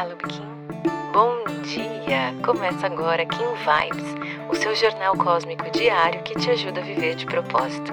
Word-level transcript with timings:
Olá, 0.00 0.08
Lubikin. 0.08 0.40
Bom 1.12 1.44
dia! 1.62 2.32
Começa 2.42 2.86
agora 2.86 3.26
Kim 3.26 3.36
Vibes, 3.36 4.48
o 4.50 4.54
seu 4.54 4.74
jornal 4.74 5.14
cósmico 5.14 5.70
diário 5.70 6.22
que 6.22 6.32
te 6.36 6.48
ajuda 6.48 6.80
a 6.80 6.82
viver 6.82 7.16
de 7.16 7.26
propósito. 7.26 7.92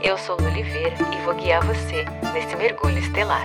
Eu 0.00 0.16
sou 0.18 0.36
Lu 0.36 0.46
Oliveira 0.46 0.94
e 1.12 1.24
vou 1.24 1.34
guiar 1.34 1.66
você 1.66 2.04
nesse 2.32 2.54
mergulho 2.54 2.98
estelar. 2.98 3.42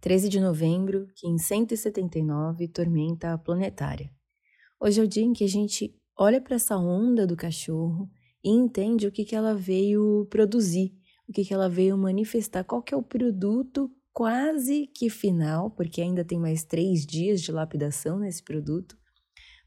Treze 0.00 0.28
de 0.28 0.40
novembro, 0.40 1.06
Kim 1.14 1.38
179, 1.38 2.66
tormenta 2.66 3.38
planetária. 3.38 4.10
Hoje 4.80 5.00
é 5.00 5.04
o 5.04 5.08
dia 5.08 5.22
em 5.22 5.32
que 5.32 5.44
a 5.44 5.48
gente 5.48 5.94
olha 6.18 6.40
para 6.40 6.56
essa 6.56 6.76
onda 6.76 7.24
do 7.24 7.36
cachorro 7.36 8.10
e 8.42 8.50
entende 8.50 9.06
o 9.06 9.12
que, 9.12 9.24
que 9.24 9.36
ela 9.36 9.54
veio 9.54 10.26
produzir, 10.28 10.97
o 11.28 11.32
que, 11.32 11.44
que 11.44 11.52
ela 11.52 11.68
veio 11.68 11.96
manifestar, 11.98 12.64
qual 12.64 12.82
que 12.82 12.94
é 12.94 12.96
o 12.96 13.02
produto 13.02 13.90
quase 14.12 14.88
que 14.88 15.08
final, 15.08 15.70
porque 15.70 16.00
ainda 16.00 16.24
tem 16.24 16.38
mais 16.38 16.64
três 16.64 17.06
dias 17.06 17.40
de 17.40 17.52
lapidação 17.52 18.18
nesse 18.18 18.42
produto, 18.42 18.96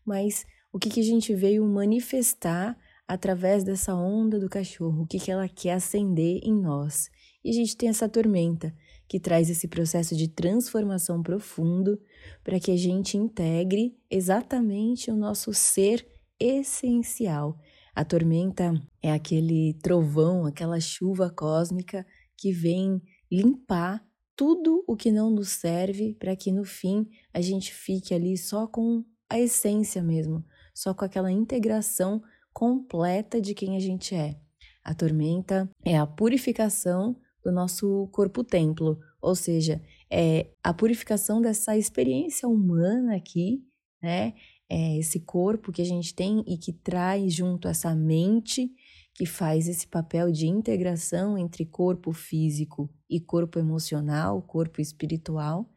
mas 0.06 0.46
o 0.74 0.80
que, 0.80 0.90
que 0.90 1.00
a 1.00 1.04
gente 1.04 1.34
veio 1.34 1.66
manifestar 1.66 2.78
através 3.08 3.64
dessa 3.64 3.94
onda 3.94 4.40
do 4.40 4.50
cachorro, 4.50 5.04
o 5.04 5.08
que, 5.08 5.20
que 5.20 5.30
ela 5.30 5.48
quer 5.48 5.74
acender 5.74 6.40
em 6.44 6.54
nós. 6.54 7.10
E 7.44 7.50
a 7.50 7.54
gente 7.54 7.76
tem 7.76 7.90
essa 7.90 8.08
tormenta 8.08 8.74
que 9.08 9.20
traz 9.20 9.50
esse 9.50 9.68
processo 9.68 10.16
de 10.16 10.30
transformação 10.30 11.22
profundo 11.22 12.00
para 12.44 12.60
que 12.60 12.72
a 12.72 12.78
gente 12.78 13.18
integre 13.18 13.98
exatamente 14.10 15.12
o 15.12 15.16
nosso 15.16 15.54
ser 15.54 16.08
essencial, 16.40 17.60
a 17.94 18.06
tormenta 18.06 18.74
é 19.02 19.12
aquele 19.12 19.74
trovão, 19.82 20.46
aquela 20.46 20.80
chuva 20.80 21.30
cósmica 21.30 22.06
que 22.38 22.52
vem 22.52 23.02
limpar 23.32 24.06
tudo 24.36 24.84
o 24.88 24.96
que 24.96 25.12
não 25.12 25.30
nos 25.30 25.50
serve 25.50 26.16
para 26.16 26.36
que 26.36 26.52
no 26.52 26.64
fim 26.64 27.08
a 27.34 27.42
gente 27.42 27.74
fique 27.74 28.14
ali 28.14 28.38
só 28.38 28.66
com 28.66 29.04
a 29.30 29.40
essência 29.40 30.02
mesmo, 30.02 30.44
só 30.74 30.94
com 30.94 31.06
aquela 31.06 31.32
integração 31.32 32.22
completa 32.54 33.40
de 33.40 33.54
quem 33.54 33.76
a 33.76 33.80
gente 33.80 34.16
é. 34.16 34.40
A 34.84 34.94
tormenta 34.94 35.70
é 35.86 35.98
a 35.98 36.08
purificação 36.08 37.16
do 37.44 37.52
nosso 37.52 38.08
corpo-templo, 38.12 39.00
ou 39.22 39.36
seja, 39.36 39.82
é 40.10 40.48
a 40.64 40.74
purificação 40.74 41.42
dessa 41.42 41.78
experiência 41.78 42.48
humana 42.48 43.16
aqui, 43.16 43.64
né? 44.02 44.34
É, 44.74 44.98
esse 44.98 45.20
corpo 45.20 45.70
que 45.70 45.82
a 45.82 45.86
gente 45.86 46.16
tem 46.16 46.46
e 46.48 46.58
que 46.58 46.72
traz 46.72 47.34
junto 47.34 47.68
essa 47.68 47.94
mente 47.94 48.72
que 49.14 49.26
faz 49.26 49.68
esse 49.68 49.86
papel 49.86 50.32
de 50.32 50.48
integração 50.48 51.38
entre 51.38 51.66
corpo 51.66 52.14
físico 52.14 52.90
e 53.10 53.20
corpo 53.20 53.60
emocional, 53.60 54.42
corpo 54.42 54.80
espiritual. 54.80 55.70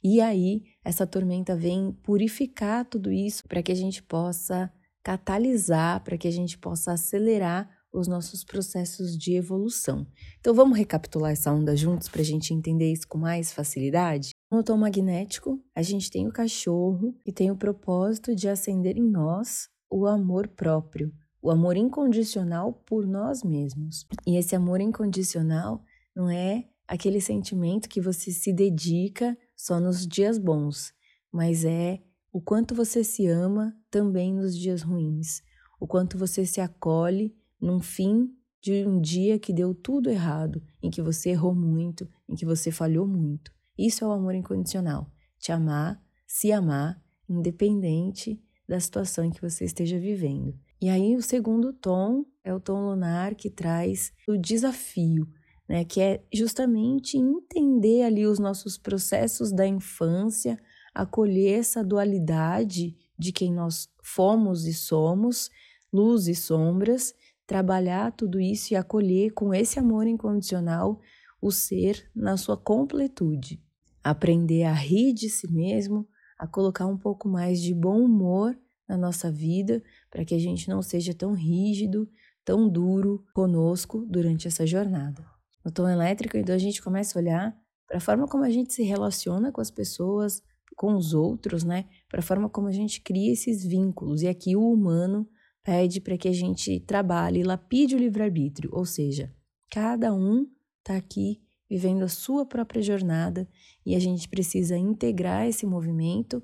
E 0.00 0.20
aí, 0.20 0.62
essa 0.84 1.04
tormenta 1.04 1.56
vem 1.56 1.90
purificar 2.04 2.84
tudo 2.84 3.10
isso 3.10 3.42
para 3.48 3.60
que 3.60 3.72
a 3.72 3.74
gente 3.74 4.00
possa 4.00 4.72
catalisar, 5.02 6.04
para 6.04 6.16
que 6.16 6.28
a 6.28 6.30
gente 6.30 6.56
possa 6.56 6.92
acelerar 6.92 7.68
os 7.98 8.06
nossos 8.06 8.44
processos 8.44 9.16
de 9.16 9.34
evolução. 9.34 10.06
Então, 10.38 10.54
vamos 10.54 10.76
recapitular 10.76 11.32
essa 11.32 11.52
onda 11.52 11.74
juntos 11.76 12.08
para 12.08 12.20
a 12.20 12.24
gente 12.24 12.52
entender 12.52 12.92
isso 12.92 13.08
com 13.08 13.18
mais 13.18 13.52
facilidade? 13.52 14.30
No 14.50 14.62
tom 14.62 14.76
magnético, 14.76 15.60
a 15.74 15.82
gente 15.82 16.10
tem 16.10 16.28
o 16.28 16.32
cachorro 16.32 17.14
e 17.24 17.32
tem 17.32 17.50
o 17.50 17.56
propósito 17.56 18.34
de 18.34 18.48
acender 18.48 18.96
em 18.96 19.08
nós 19.08 19.68
o 19.90 20.06
amor 20.06 20.48
próprio, 20.48 21.12
o 21.42 21.50
amor 21.50 21.76
incondicional 21.76 22.72
por 22.72 23.06
nós 23.06 23.42
mesmos. 23.42 24.06
E 24.26 24.36
esse 24.36 24.54
amor 24.54 24.80
incondicional 24.80 25.82
não 26.14 26.30
é 26.30 26.68
aquele 26.86 27.20
sentimento 27.20 27.88
que 27.88 28.00
você 28.00 28.30
se 28.30 28.52
dedica 28.52 29.36
só 29.56 29.80
nos 29.80 30.06
dias 30.06 30.38
bons, 30.38 30.92
mas 31.32 31.64
é 31.64 32.00
o 32.32 32.40
quanto 32.40 32.74
você 32.74 33.02
se 33.02 33.26
ama 33.26 33.74
também 33.90 34.32
nos 34.34 34.56
dias 34.56 34.82
ruins, 34.82 35.42
o 35.80 35.86
quanto 35.86 36.18
você 36.18 36.44
se 36.44 36.60
acolhe 36.60 37.34
num 37.60 37.80
fim 37.80 38.30
de 38.60 38.86
um 38.86 39.00
dia 39.00 39.38
que 39.38 39.52
deu 39.52 39.74
tudo 39.74 40.10
errado, 40.10 40.62
em 40.82 40.90
que 40.90 41.00
você 41.00 41.30
errou 41.30 41.54
muito, 41.54 42.08
em 42.28 42.34
que 42.34 42.44
você 42.44 42.70
falhou 42.70 43.06
muito. 43.06 43.52
Isso 43.78 44.04
é 44.04 44.08
o 44.08 44.12
amor 44.12 44.34
incondicional. 44.34 45.10
Te 45.38 45.52
amar, 45.52 46.02
se 46.26 46.50
amar, 46.50 47.00
independente 47.28 48.40
da 48.68 48.80
situação 48.80 49.24
em 49.24 49.30
que 49.30 49.40
você 49.40 49.64
esteja 49.64 49.98
vivendo. 49.98 50.58
E 50.80 50.88
aí 50.88 51.14
o 51.14 51.22
segundo 51.22 51.72
tom 51.72 52.24
é 52.44 52.52
o 52.52 52.60
tom 52.60 52.80
lunar 52.90 53.34
que 53.34 53.50
traz 53.50 54.12
o 54.28 54.36
desafio, 54.36 55.26
né, 55.68 55.84
que 55.84 56.00
é 56.00 56.24
justamente 56.32 57.16
entender 57.16 58.02
ali 58.02 58.26
os 58.26 58.38
nossos 58.38 58.76
processos 58.76 59.52
da 59.52 59.66
infância, 59.66 60.58
acolher 60.94 61.60
essa 61.60 61.84
dualidade 61.84 62.96
de 63.18 63.32
quem 63.32 63.52
nós 63.52 63.88
fomos 64.02 64.66
e 64.66 64.74
somos, 64.74 65.50
luz 65.92 66.28
e 66.28 66.34
sombras, 66.34 67.14
trabalhar 67.46 68.12
tudo 68.12 68.40
isso 68.40 68.72
e 68.72 68.76
acolher 68.76 69.32
com 69.32 69.54
esse 69.54 69.78
amor 69.78 70.06
incondicional 70.06 71.00
o 71.40 71.50
ser 71.50 72.10
na 72.14 72.36
sua 72.36 72.56
completude 72.56 73.64
aprender 74.10 74.62
a 74.62 74.72
rir 74.72 75.12
de 75.12 75.28
si 75.28 75.50
mesmo, 75.52 76.06
a 76.38 76.46
colocar 76.46 76.86
um 76.86 76.96
pouco 76.96 77.28
mais 77.28 77.60
de 77.60 77.74
bom 77.74 78.00
humor 78.04 78.56
na 78.88 78.96
nossa 78.96 79.32
vida, 79.32 79.82
para 80.08 80.24
que 80.24 80.32
a 80.32 80.38
gente 80.38 80.68
não 80.68 80.80
seja 80.80 81.12
tão 81.12 81.32
rígido, 81.32 82.08
tão 82.44 82.68
duro 82.68 83.24
conosco 83.34 84.06
durante 84.08 84.46
essa 84.46 84.64
jornada. 84.64 85.26
No 85.64 85.72
tom 85.72 85.88
elétrico, 85.88 86.36
então, 86.36 86.54
a 86.54 86.58
gente 86.58 86.80
começa 86.80 87.18
a 87.18 87.20
olhar 87.20 87.56
para 87.88 87.96
a 87.96 88.00
forma 88.00 88.28
como 88.28 88.44
a 88.44 88.50
gente 88.50 88.72
se 88.72 88.84
relaciona 88.84 89.50
com 89.50 89.60
as 89.60 89.72
pessoas, 89.72 90.40
com 90.76 90.94
os 90.94 91.12
outros, 91.12 91.64
né? 91.64 91.86
Para 92.08 92.20
a 92.20 92.22
forma 92.22 92.48
como 92.48 92.68
a 92.68 92.72
gente 92.72 93.00
cria 93.00 93.32
esses 93.32 93.64
vínculos. 93.64 94.22
E 94.22 94.28
aqui 94.28 94.54
o 94.54 94.70
humano 94.70 95.28
pede 95.66 96.00
para 96.00 96.16
que 96.16 96.28
a 96.28 96.32
gente 96.32 96.78
trabalhe, 96.78 97.42
lapide 97.42 97.96
o 97.96 97.98
livre-arbítrio, 97.98 98.70
ou 98.72 98.84
seja, 98.84 99.34
cada 99.68 100.14
um 100.14 100.46
está 100.78 100.96
aqui 100.96 101.42
vivendo 101.68 102.04
a 102.04 102.08
sua 102.08 102.46
própria 102.46 102.80
jornada 102.80 103.48
e 103.84 103.96
a 103.96 103.98
gente 103.98 104.28
precisa 104.28 104.78
integrar 104.78 105.44
esse 105.48 105.66
movimento 105.66 106.40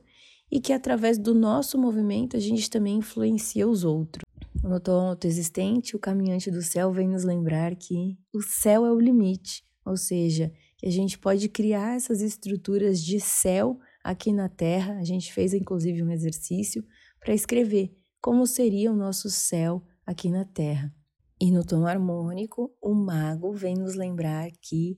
e 0.51 0.61
que 0.61 0.73
através 0.73 1.19
do 1.19 1.33
nosso 1.33 1.79
movimento 1.79 2.37
a 2.37 2.41
gente 2.41 2.69
também 2.69 2.97
influencia 2.97 3.69
os 3.69 3.85
outros. 3.85 4.25
No 4.61 4.81
tom 4.81 5.11
autoexistente, 5.11 5.95
o 5.95 6.01
caminhante 6.01 6.51
do 6.51 6.61
céu 6.61 6.91
vem 6.91 7.09
nos 7.09 7.23
lembrar 7.23 7.77
que 7.77 8.19
o 8.35 8.43
céu 8.43 8.85
é 8.85 8.91
o 8.91 8.99
limite, 8.99 9.63
ou 9.87 9.97
seja, 9.97 10.53
que 10.77 10.87
a 10.89 10.91
gente 10.91 11.17
pode 11.17 11.49
criar 11.49 11.95
essas 11.95 12.21
estruturas 12.21 13.01
de 13.01 13.21
céu 13.21 13.79
aqui 14.03 14.33
na 14.33 14.49
Terra. 14.49 14.99
A 14.99 15.05
gente 15.05 15.33
fez 15.33 15.55
inclusive 15.55 16.03
um 16.03 16.11
exercício 16.11 16.85
para 17.21 17.33
escrever 17.33 18.02
como 18.23 18.47
seria 18.47 18.93
o 18.93 18.97
nosso 18.97 19.29
céu 19.29 19.83
aqui 20.07 20.31
na 20.31 20.45
Terra. 20.45 20.95
E 21.41 21.51
no 21.51 21.67
tom 21.67 21.85
harmônico, 21.85 22.73
o 22.81 22.95
mago 22.95 23.53
vem 23.53 23.75
nos 23.75 23.97
lembrar 23.97 24.49
que 24.61 24.97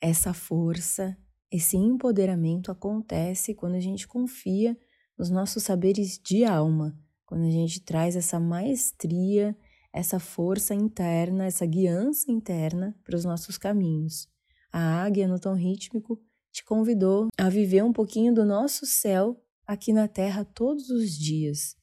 essa 0.00 0.32
força, 0.32 1.18
esse 1.50 1.76
empoderamento 1.76 2.70
acontece 2.70 3.54
quando 3.54 3.74
a 3.74 3.80
gente 3.80 4.06
confia 4.06 4.78
nos 5.18 5.30
nossos 5.30 5.64
saberes 5.64 6.16
de 6.24 6.44
alma, 6.44 6.96
quando 7.26 7.44
a 7.44 7.50
gente 7.50 7.80
traz 7.80 8.14
essa 8.14 8.38
maestria, 8.38 9.56
essa 9.92 10.20
força 10.20 10.72
interna, 10.72 11.46
essa 11.46 11.66
guiança 11.66 12.30
interna 12.30 12.96
para 13.02 13.16
os 13.16 13.24
nossos 13.24 13.58
caminhos. 13.58 14.28
A 14.72 15.02
águia 15.02 15.26
no 15.26 15.40
tom 15.40 15.54
rítmico 15.54 16.22
te 16.52 16.64
convidou 16.64 17.30
a 17.36 17.48
viver 17.48 17.82
um 17.82 17.92
pouquinho 17.92 18.32
do 18.32 18.44
nosso 18.44 18.86
céu 18.86 19.42
aqui 19.66 19.92
na 19.92 20.06
Terra 20.06 20.44
todos 20.44 20.88
os 20.88 21.10
dias. 21.18 21.79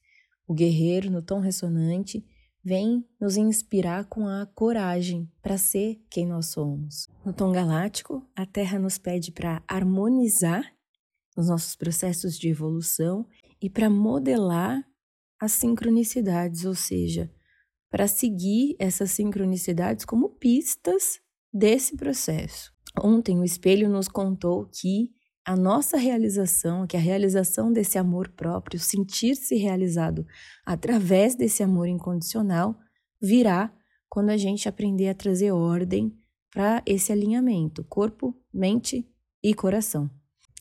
O 0.47 0.53
guerreiro 0.53 1.11
no 1.11 1.21
tom 1.21 1.39
ressonante 1.39 2.25
vem 2.63 3.05
nos 3.19 3.35
inspirar 3.35 4.05
com 4.05 4.27
a 4.27 4.45
coragem 4.45 5.29
para 5.41 5.57
ser 5.57 6.01
quem 6.09 6.25
nós 6.25 6.47
somos. 6.47 7.07
No 7.25 7.33
tom 7.33 7.51
galáctico, 7.51 8.25
a 8.35 8.45
Terra 8.45 8.79
nos 8.79 8.97
pede 8.97 9.31
para 9.31 9.61
harmonizar 9.67 10.63
os 11.35 11.49
nossos 11.49 11.75
processos 11.75 12.39
de 12.39 12.49
evolução 12.49 13.27
e 13.61 13.69
para 13.69 13.89
modelar 13.89 14.83
as 15.39 15.51
sincronicidades, 15.51 16.65
ou 16.65 16.73
seja, 16.73 17.31
para 17.89 18.07
seguir 18.07 18.75
essas 18.79 19.11
sincronicidades 19.11 20.05
como 20.05 20.29
pistas 20.29 21.19
desse 21.53 21.95
processo. 21.95 22.73
Ontem 23.01 23.39
o 23.39 23.43
espelho 23.43 23.89
nos 23.89 24.07
contou 24.07 24.65
que 24.65 25.13
a 25.47 25.55
nossa 25.55 25.95
realização, 25.95 26.85
que 26.85 26.97
a 26.97 26.99
realização 26.99 27.71
desse 27.71 27.97
amor 27.97 28.27
próprio, 28.27 28.77
sentir-se 28.77 29.55
realizado 29.55 30.27
através 30.65 31.35
desse 31.35 31.63
amor 31.63 31.87
incondicional, 31.87 32.77
virá 33.21 33.73
quando 34.09 34.29
a 34.29 34.35
gente 34.35 34.67
aprender 34.67 35.07
a 35.07 35.15
trazer 35.15 35.53
ordem 35.53 36.13
para 36.51 36.83
esse 36.85 37.13
alinhamento, 37.13 37.85
corpo, 37.85 38.35
mente 38.53 39.09
e 39.41 39.53
coração. 39.53 40.09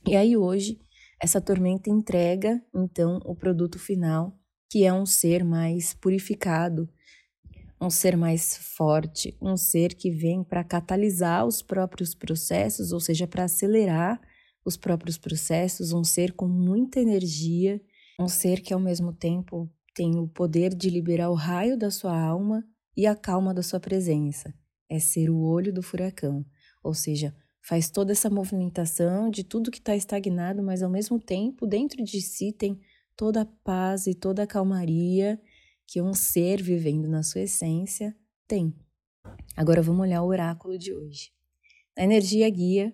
E 0.06 0.14
aí 0.14 0.36
hoje 0.36 0.78
essa 1.20 1.40
tormenta 1.40 1.90
entrega 1.90 2.62
então 2.72 3.18
o 3.24 3.34
produto 3.34 3.80
final, 3.80 4.38
que 4.70 4.84
é 4.84 4.92
um 4.92 5.04
ser 5.04 5.42
mais 5.42 5.94
purificado, 5.94 6.88
um 7.80 7.90
ser 7.90 8.16
mais 8.16 8.56
forte, 8.56 9.36
um 9.42 9.56
ser 9.56 9.94
que 9.94 10.12
vem 10.12 10.44
para 10.44 10.62
catalisar 10.62 11.44
os 11.44 11.60
próprios 11.60 12.14
processos, 12.14 12.92
ou 12.92 13.00
seja, 13.00 13.26
para 13.26 13.44
acelerar 13.44 14.20
os 14.66 14.76
próprios 14.76 15.16
processos, 15.16 15.92
um 15.92 16.02
ser 16.02 16.32
com 16.32 16.48
muita 16.48 17.00
energia, 17.00 17.80
um 18.18 18.26
ser 18.26 18.60
que 18.60 18.74
ao 18.74 18.80
mesmo 18.80 19.12
tempo 19.12 19.70
tem 19.94 20.18
o 20.18 20.26
poder 20.26 20.74
de 20.74 20.90
liberar 20.90 21.30
o 21.30 21.34
raio 21.34 21.78
da 21.78 21.90
sua 21.90 22.18
alma 22.18 22.66
e 22.96 23.06
a 23.06 23.14
calma 23.14 23.54
da 23.54 23.62
sua 23.62 23.78
presença. 23.78 24.52
É 24.88 24.98
ser 24.98 25.30
o 25.30 25.38
olho 25.38 25.72
do 25.72 25.82
furacão, 25.82 26.44
ou 26.82 26.92
seja, 26.92 27.34
faz 27.62 27.88
toda 27.90 28.10
essa 28.10 28.28
movimentação 28.28 29.30
de 29.30 29.44
tudo 29.44 29.70
que 29.70 29.78
está 29.78 29.94
estagnado, 29.94 30.62
mas 30.62 30.82
ao 30.82 30.90
mesmo 30.90 31.20
tempo 31.20 31.66
dentro 31.66 32.02
de 32.02 32.20
si 32.20 32.52
tem 32.52 32.80
toda 33.16 33.42
a 33.42 33.46
paz 33.64 34.06
e 34.06 34.14
toda 34.14 34.42
a 34.42 34.46
calmaria 34.46 35.40
que 35.86 36.02
um 36.02 36.12
ser 36.12 36.60
vivendo 36.60 37.08
na 37.08 37.22
sua 37.22 37.42
essência 37.42 38.16
tem. 38.48 38.74
Agora 39.56 39.80
vamos 39.80 40.02
olhar 40.02 40.22
o 40.22 40.26
oráculo 40.26 40.76
de 40.76 40.92
hoje. 40.92 41.30
A 41.96 42.02
energia 42.02 42.48
guia 42.50 42.92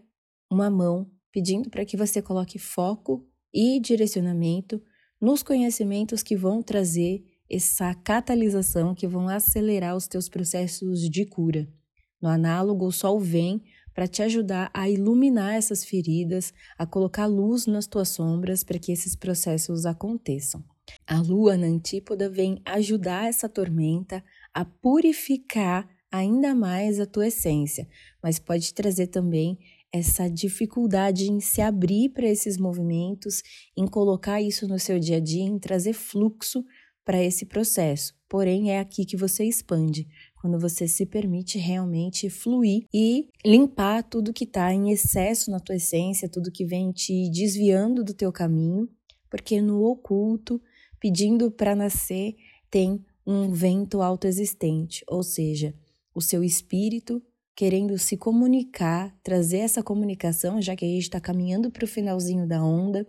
uma 0.51 0.69
mão 0.69 1.11
pedindo 1.33 1.71
para 1.71 1.85
que 1.85 1.97
você 1.97 2.21
coloque 2.21 2.59
foco 2.59 3.27
e 3.53 3.81
direcionamento 3.81 4.83
nos 5.21 5.43
conhecimentos 5.43 6.23
que 6.23 6.37
vão 6.37 6.63
trazer 6.63 7.25
essa 7.51 7.95
catalisação, 7.95 8.95
que 8.95 9.07
vão 9.07 9.29
acelerar 9.29 9.97
os 9.97 10.07
teus 10.07 10.29
processos 10.29 11.09
de 11.09 11.27
cura. 11.27 11.69
No 12.21 12.29
análogo, 12.29 12.87
o 12.87 12.93
sol 12.93 13.19
vem 13.21 13.63
para 13.95 14.07
te 14.07 14.23
ajudar 14.23 14.71
a 14.73 14.89
iluminar 14.89 15.55
essas 15.55 15.85
feridas, 15.85 16.53
a 16.79 16.87
colocar 16.87 17.27
luz 17.27 17.67
nas 17.67 17.87
tuas 17.87 18.09
sombras 18.09 18.65
para 18.65 18.79
que 18.79 18.91
esses 18.91 19.15
processos 19.15 19.85
aconteçam. 19.85 20.65
A 21.07 21.21
lua 21.21 21.57
na 21.57 21.67
antípoda 21.67 22.29
vem 22.29 22.61
ajudar 22.65 23.29
essa 23.29 23.49
tormenta 23.49 24.25
a 24.53 24.65
purificar 24.65 25.89
ainda 26.11 26.55
mais 26.55 27.01
a 27.01 27.07
tua 27.07 27.29
essência, 27.29 27.89
mas 28.23 28.39
pode 28.39 28.73
trazer 28.75 29.07
também 29.09 29.59
essa 29.93 30.29
dificuldade 30.29 31.31
em 31.31 31.39
se 31.39 31.61
abrir 31.61 32.09
para 32.09 32.27
esses 32.27 32.57
movimentos, 32.57 33.43
em 33.77 33.87
colocar 33.87 34.41
isso 34.41 34.67
no 34.67 34.79
seu 34.79 34.99
dia 34.99 35.19
a 35.19 35.21
dia, 35.21 35.45
em 35.45 35.59
trazer 35.59 35.93
fluxo 35.93 36.65
para 37.05 37.23
esse 37.23 37.45
processo. 37.45 38.15
Porém, 38.29 38.71
é 38.71 38.81
aqui 38.81 39.05
que 39.05 39.17
você 39.17 39.45
expande, 39.45 40.07
quando 40.41 40.59
você 40.59 40.89
se 40.89 41.05
permite 41.05 41.59
realmente 41.59 42.31
fluir 42.31 42.87
e 42.93 43.29
limpar 43.45 44.03
tudo 44.03 44.33
que 44.33 44.45
está 44.45 44.73
em 44.73 44.91
excesso 44.91 45.51
na 45.51 45.61
tua 45.61 45.77
essência, 45.77 46.29
tudo 46.29 46.51
que 46.51 46.65
vem 46.65 46.91
te 46.91 47.31
desviando 47.31 48.03
do 48.03 48.15
teu 48.15 48.33
caminho, 48.33 48.89
porque 49.31 49.61
no 49.61 49.83
oculto 49.83 50.61
pedindo 50.99 51.51
para 51.51 51.77
nascer 51.77 52.35
tem 52.71 53.05
um 53.27 53.53
vento 53.53 54.01
autoexistente, 54.01 55.05
ou 55.07 55.23
seja, 55.23 55.75
o 56.15 56.21
seu 56.21 56.43
espírito 56.43 57.23
querendo 57.63 57.97
se 57.97 58.17
comunicar, 58.17 59.17
trazer 59.23 59.59
essa 59.59 59.85
comunicação, 59.85 60.61
já 60.61 60.75
que 60.75 60.85
a 60.85 60.89
gente 60.89 61.03
está 61.03 61.21
caminhando 61.21 61.71
para 61.71 61.85
o 61.85 61.87
finalzinho 61.87 62.45
da 62.45 62.61
onda, 62.61 63.07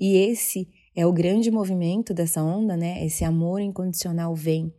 e 0.00 0.16
esse 0.16 0.70
é 0.96 1.04
o 1.04 1.12
grande 1.12 1.50
movimento 1.50 2.14
dessa 2.14 2.42
onda, 2.42 2.78
né? 2.78 3.04
Esse 3.04 3.26
amor 3.26 3.60
incondicional 3.60 4.34
vem 4.34 4.72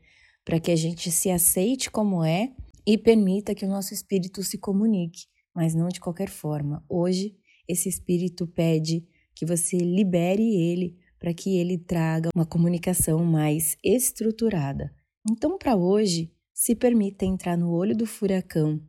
para 0.44 0.60
que 0.60 0.72
a 0.72 0.76
gente 0.76 1.12
se 1.12 1.30
aceite 1.30 1.92
como 1.92 2.24
é 2.24 2.52
e 2.84 2.98
permita 2.98 3.54
que 3.54 3.64
o 3.64 3.70
nosso 3.70 3.94
espírito 3.94 4.42
se 4.42 4.58
comunique, 4.58 5.28
mas 5.54 5.76
não 5.76 5.88
de 5.88 6.00
qualquer 6.00 6.28
forma. 6.28 6.84
Hoje, 6.90 7.36
esse 7.68 7.88
espírito 7.88 8.48
pede 8.48 9.06
que 9.36 9.46
você 9.46 9.78
libere 9.78 10.42
ele 10.42 10.98
para 11.20 11.32
que 11.32 11.60
ele 11.60 11.78
traga 11.78 12.32
uma 12.36 12.48
comunicação 12.48 13.24
mais 13.24 13.78
estruturada. 13.84 14.92
Então, 15.30 15.60
para 15.60 15.76
hoje, 15.76 16.34
se 16.52 16.76
permita 16.76 17.24
entrar 17.24 17.56
no 17.56 17.70
olho 17.70 17.96
do 17.96 18.08
furacão, 18.08 18.82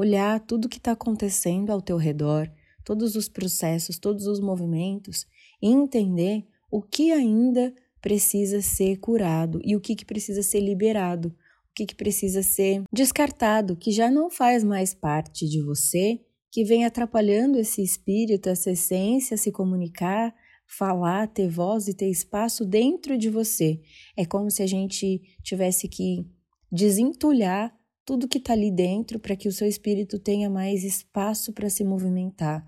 olhar 0.00 0.40
tudo 0.40 0.64
o 0.64 0.68
que 0.68 0.78
está 0.78 0.92
acontecendo 0.92 1.70
ao 1.70 1.82
teu 1.82 1.98
redor, 1.98 2.50
todos 2.84 3.16
os 3.16 3.28
processos, 3.28 3.98
todos 3.98 4.26
os 4.26 4.40
movimentos 4.40 5.26
e 5.60 5.68
entender 5.68 6.46
o 6.70 6.80
que 6.80 7.12
ainda 7.12 7.74
precisa 8.00 8.62
ser 8.62 8.96
curado 8.96 9.60
e 9.62 9.76
o 9.76 9.80
que, 9.80 9.94
que 9.94 10.06
precisa 10.06 10.42
ser 10.42 10.60
liberado, 10.60 11.28
o 11.28 11.74
que, 11.74 11.84
que 11.84 11.94
precisa 11.94 12.42
ser 12.42 12.82
descartado, 12.90 13.76
que 13.76 13.92
já 13.92 14.10
não 14.10 14.30
faz 14.30 14.64
mais 14.64 14.94
parte 14.94 15.46
de 15.46 15.62
você, 15.62 16.18
que 16.50 16.64
vem 16.64 16.86
atrapalhando 16.86 17.58
esse 17.58 17.82
espírito, 17.82 18.48
essa 18.48 18.70
essência 18.70 19.36
se 19.36 19.52
comunicar, 19.52 20.34
falar, 20.66 21.28
ter 21.28 21.48
voz 21.48 21.88
e 21.88 21.94
ter 21.94 22.08
espaço 22.08 22.64
dentro 22.64 23.18
de 23.18 23.28
você. 23.28 23.80
É 24.16 24.24
como 24.24 24.50
se 24.50 24.62
a 24.62 24.66
gente 24.66 25.20
tivesse 25.42 25.88
que 25.88 26.26
desentulhar 26.72 27.78
tudo 28.10 28.26
que 28.26 28.38
está 28.38 28.54
ali 28.54 28.72
dentro 28.72 29.20
para 29.20 29.36
que 29.36 29.46
o 29.46 29.52
seu 29.52 29.68
espírito 29.68 30.18
tenha 30.18 30.50
mais 30.50 30.82
espaço 30.82 31.52
para 31.52 31.70
se 31.70 31.84
movimentar. 31.84 32.66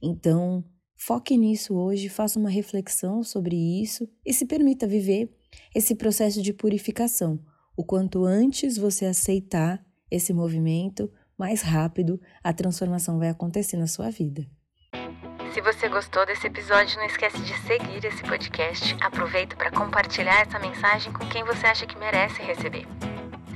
Então, 0.00 0.64
foque 0.94 1.36
nisso 1.36 1.74
hoje, 1.74 2.08
faça 2.08 2.38
uma 2.38 2.48
reflexão 2.48 3.24
sobre 3.24 3.56
isso 3.56 4.08
e 4.24 4.32
se 4.32 4.46
permita 4.46 4.86
viver 4.86 5.34
esse 5.74 5.96
processo 5.96 6.40
de 6.40 6.52
purificação. 6.52 7.40
O 7.76 7.84
quanto 7.84 8.24
antes 8.24 8.78
você 8.78 9.04
aceitar 9.04 9.84
esse 10.08 10.32
movimento, 10.32 11.10
mais 11.36 11.60
rápido 11.60 12.20
a 12.40 12.52
transformação 12.52 13.18
vai 13.18 13.30
acontecer 13.30 13.76
na 13.76 13.88
sua 13.88 14.10
vida. 14.10 14.48
Se 15.52 15.60
você 15.60 15.88
gostou 15.88 16.24
desse 16.24 16.46
episódio, 16.46 16.98
não 16.98 17.06
esquece 17.06 17.42
de 17.42 17.52
seguir 17.66 18.04
esse 18.04 18.22
podcast. 18.22 18.96
Aproveita 19.00 19.56
para 19.56 19.72
compartilhar 19.72 20.42
essa 20.42 20.60
mensagem 20.60 21.12
com 21.12 21.28
quem 21.28 21.42
você 21.42 21.66
acha 21.66 21.84
que 21.84 21.98
merece 21.98 22.40
receber. 22.42 22.86